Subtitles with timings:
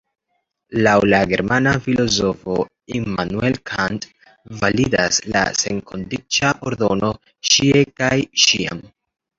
[0.85, 2.57] Laŭ la germana filozofo
[3.01, 4.09] Immanuel Kant
[4.65, 7.17] validas la senkondiĉa ordono
[7.53, 8.15] ĉie kaj
[8.49, 8.87] ĉiam.